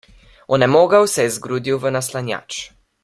[0.47, 2.61] Onemogel se je zgrudil v naslanjač.